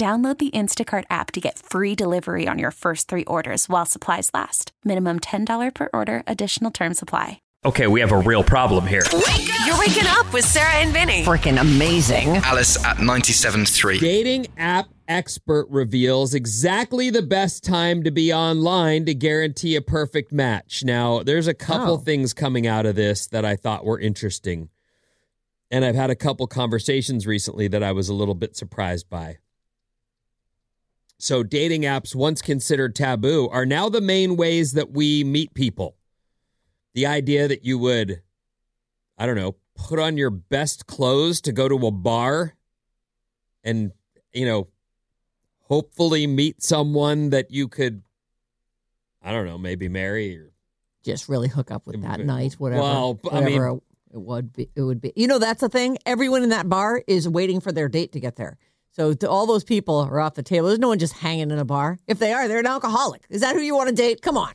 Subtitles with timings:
[0.00, 4.30] Download the Instacart app to get free delivery on your first three orders while supplies
[4.32, 4.72] last.
[4.82, 7.42] Minimum $10 per order, additional term supply.
[7.66, 9.02] Okay, we have a real problem here.
[9.66, 11.22] You're waking up with Sarah and Vinnie.
[11.22, 12.28] Freaking amazing.
[12.38, 14.00] Alice at 97.3.
[14.00, 20.32] Dating app expert reveals exactly the best time to be online to guarantee a perfect
[20.32, 20.82] match.
[20.82, 21.98] Now, there's a couple Oh.
[21.98, 24.70] things coming out of this that I thought were interesting.
[25.70, 29.36] And I've had a couple conversations recently that I was a little bit surprised by.
[31.22, 35.96] So, dating apps, once considered taboo, are now the main ways that we meet people.
[36.94, 38.22] The idea that you would,
[39.18, 42.54] I don't know, put on your best clothes to go to a bar
[43.62, 43.92] and,
[44.32, 44.68] you know,
[45.64, 48.02] hopefully meet someone that you could,
[49.22, 50.52] I don't know, maybe marry or
[51.04, 52.80] Just really hook up with that night, whatever.
[52.80, 54.70] well, I whatever mean- it would be.
[54.74, 55.12] It would be.
[55.14, 55.98] You know, that's the thing.
[56.06, 58.56] Everyone in that bar is waiting for their date to get there.
[58.92, 60.66] So to all those people are off the table.
[60.68, 61.98] There's no one just hanging in a bar.
[62.06, 63.22] If they are, they're an alcoholic.
[63.30, 64.20] Is that who you want to date?
[64.22, 64.52] Come on.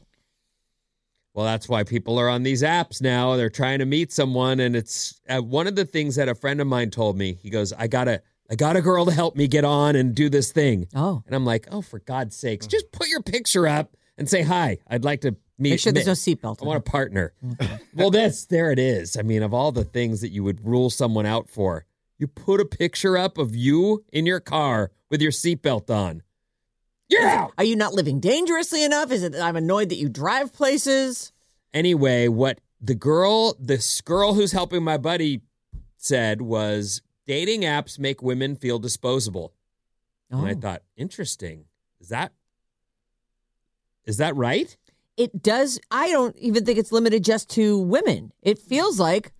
[1.34, 3.35] Well, that's why people are on these apps now.
[3.35, 6.62] They're trying to meet someone, and it's uh, one of the things that a friend
[6.62, 7.38] of mine told me.
[7.41, 10.16] He goes, "I got a, I got a girl to help me get on and
[10.16, 13.68] do this thing." Oh, And I'm like, "Oh, for God's sakes, just put your picture
[13.68, 14.78] up and say hi.
[14.88, 15.72] I'd like to meet.
[15.72, 16.62] make sure there's no seatbelt.
[16.63, 17.34] I want a partner."
[17.94, 18.72] well, that's there.
[18.72, 19.18] It is.
[19.18, 21.85] I mean, of all the things that you would rule someone out for,
[22.17, 26.23] you put a picture up of you in your car with your seatbelt on.
[27.09, 27.53] You're out.
[27.57, 29.11] Are you not living dangerously enough?
[29.11, 31.31] Is it that I'm annoyed that you drive places?
[31.75, 35.41] anyway, what the girl, this girl who's helping my buddy
[35.97, 39.53] said was dating apps make women feel disposable.
[40.31, 40.39] Oh.
[40.39, 40.59] And I oh.
[40.59, 41.65] thought, interesting.
[41.99, 42.31] Is that
[44.05, 44.75] is that right?
[45.17, 49.31] it does i don't even think it's limited just to women it feels like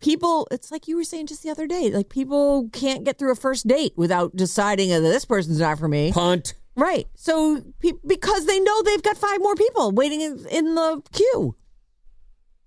[0.00, 3.32] people it's like you were saying just the other day like people can't get through
[3.32, 6.12] a first date without deciding that this person's not for me.
[6.12, 6.54] Punt.
[6.76, 7.06] right.
[7.14, 11.56] So pe- because they know they've got five more people waiting in, in the queue.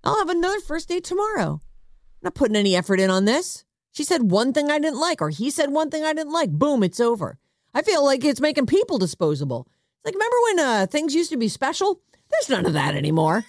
[0.04, 1.62] I'll have another first date tomorrow.
[1.62, 3.66] I'm not putting any effort in on this.
[3.92, 6.52] She said one thing i didn't like or he said one thing i didn't like.
[6.52, 7.38] Boom it's over.
[7.74, 9.68] I feel like it's making people disposable.
[9.98, 12.02] It's like remember when uh, things used to be special?
[12.32, 13.46] There's none of that anymore.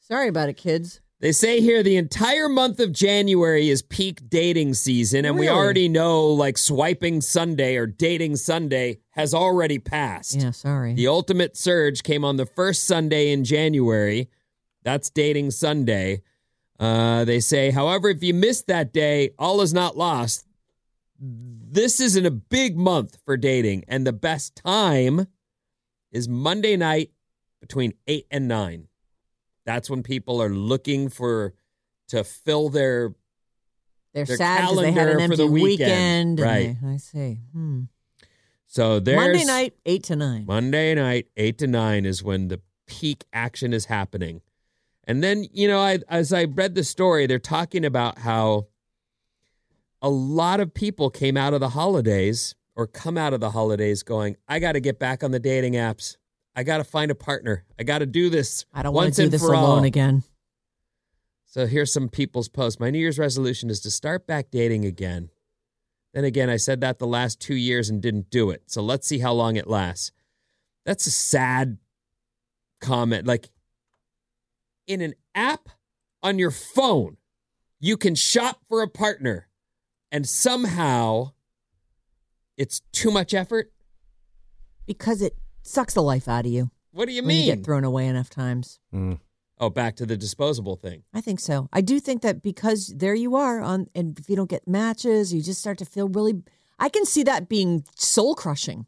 [0.00, 4.74] Sorry about it kids They say here the entire month of January is peak dating
[4.74, 10.34] season, and we already know like swiping Sunday or dating Sunday has already passed.
[10.42, 14.28] yeah sorry The ultimate surge came on the first Sunday in January.
[14.82, 16.22] That's dating Sunday.
[16.78, 20.44] Uh, they say, however, if you missed that day, all is not lost.
[21.18, 25.26] This isn't a big month for dating, and the best time
[26.12, 27.10] is Monday night
[27.60, 28.88] between 8 and 9.
[29.66, 31.52] That's when people are looking for
[32.08, 33.14] to fill their
[34.14, 36.38] they're their sad because they had an calendar for empty the weekend.
[36.38, 36.76] weekend, Right.
[36.80, 37.82] they- i see hmm.
[38.66, 42.60] so there's monday night 8 to 9 Monday night, eight to nine is when the
[42.86, 44.40] peak action is happening.
[45.04, 48.66] And then, you know, I, as I read the story, they're talking about how
[50.02, 54.02] a lot of people came out of the holidays or come out of the holidays
[54.02, 56.16] going, I got to get back on the dating apps.
[56.56, 57.64] I got to find a partner.
[57.78, 58.64] I got to do this.
[58.72, 60.24] i don't want once to do this alone all." again
[61.44, 62.80] So here's some people's posts.
[62.80, 65.30] My New Year's resolution is to start back dating again.
[66.12, 68.62] Then again, I said that the last two years and didn't do it.
[68.66, 70.12] So let's see how long it lasts.
[70.86, 71.78] That's a sad
[72.80, 73.26] comment.
[73.26, 73.50] Like
[74.86, 75.68] in an app
[76.22, 77.18] on your phone,
[77.80, 79.48] you can shop for a partner,
[80.10, 81.32] and somehow
[82.56, 83.72] it's too much effort.
[84.86, 87.54] because it sucks the life out of you What do you when you mean?
[87.56, 88.78] get thrown away enough times.
[88.94, 89.18] Mm.
[89.58, 91.02] Oh, back to the disposable thing.
[91.14, 91.68] I think so.
[91.72, 95.32] I do think that because there you are on, and if you don't get matches,
[95.32, 96.42] you just start to feel really.
[96.78, 98.84] I can see that being soul crushing.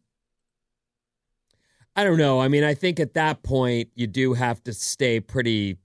[1.97, 2.39] I don't know.
[2.41, 5.79] I mean, I think at that point, you do have to stay pretty.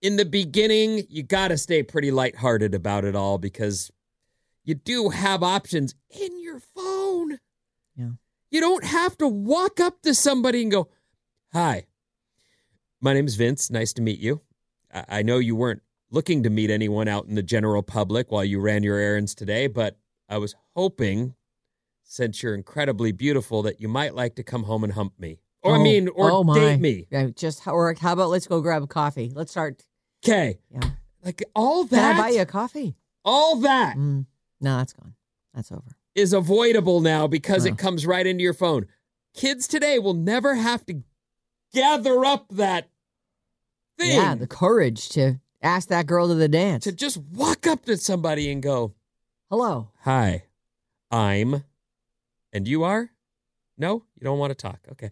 [0.00, 3.90] In the beginning, you got to stay pretty lighthearted about it all because
[4.64, 6.89] you do have options in your phone.
[8.50, 10.88] You don't have to walk up to somebody and go,
[11.52, 11.86] Hi,
[13.00, 13.70] my name is Vince.
[13.70, 14.40] Nice to meet you.
[14.92, 18.44] I, I know you weren't looking to meet anyone out in the general public while
[18.44, 19.96] you ran your errands today, but
[20.28, 21.34] I was hoping,
[22.04, 25.38] since you're incredibly beautiful, that you might like to come home and hump me.
[25.62, 27.06] Or, I Oh, mean, or oh date me.
[27.10, 29.30] Yeah, just or how about let's go grab a coffee?
[29.34, 29.84] Let's start.
[30.24, 30.58] Okay.
[30.70, 30.90] Yeah.
[31.24, 32.16] Like all Can that.
[32.16, 32.96] I buy you a coffee?
[33.24, 34.24] all that Mm,
[34.62, 35.14] no, that's gone.
[35.54, 35.96] That's over.
[36.14, 37.68] Is avoidable now because Oh.
[37.68, 38.86] it comes right into your phone.
[39.34, 41.02] Kids today will never have to
[41.72, 42.88] gather up that
[43.98, 46.84] thing Yeah, the courage to ask that girl to the dance.
[46.84, 48.94] to just walk up to somebody and go,
[49.50, 49.90] Hello.
[50.02, 50.44] Hi,
[51.10, 51.64] I'm,
[52.52, 53.10] and you are?
[53.78, 54.80] No, you don't want to talk.
[54.92, 55.10] Okay.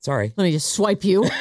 [0.00, 0.32] Sorry.
[0.36, 1.28] Let me just swipe you.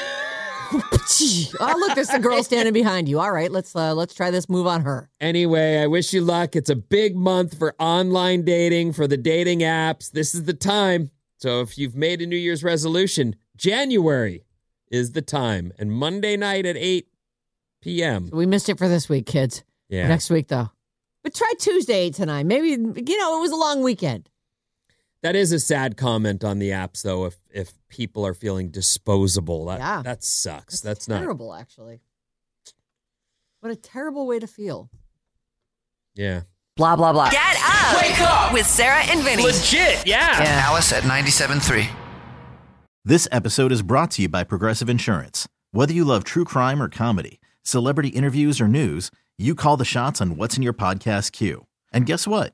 [0.72, 3.20] oh, look, there's a girl standing behind you.
[3.20, 5.10] All right, let's uh, let's try this move on her.
[5.20, 6.56] Anyway, I wish you luck.
[6.56, 10.12] It's a big month for online dating, for the dating apps.
[10.12, 11.12] This is the time.
[11.38, 14.46] So if you've made a New Year's resolution, January
[14.92, 15.72] is the time.
[15.78, 17.08] And Monday night at 8
[17.82, 18.30] p.m.
[18.32, 19.64] We missed it for this week, kids.
[19.90, 20.08] Yeah.
[20.08, 20.72] Next week though.
[21.24, 22.48] But try Tuesday eight to nine.
[22.48, 22.78] Maybe you
[23.18, 24.30] know it was a long weekend.
[25.24, 29.66] That is a sad comment on the apps, though, if if people are feeling disposable.
[29.66, 30.02] That, Yeah.
[30.04, 30.80] that sucks.
[30.82, 31.20] That's, not.
[31.20, 32.02] terrible, actually.
[33.62, 34.90] What a terrible way to feel.
[36.16, 36.42] Yeah.
[36.76, 37.30] Blah, blah, blah.
[37.32, 38.02] Get up.
[38.02, 39.44] Wake up with Sarah and Vinnie.
[39.44, 40.64] Legit, yeah.
[40.68, 41.88] Alice at 97.3.
[43.04, 45.48] This episode is brought to you by Progressive Insurance.
[45.72, 50.22] Whether you love true crime or comedy, celebrity interviews or news, you call the shots
[50.22, 51.66] on what's in your podcast queue.
[51.92, 52.54] And guess what?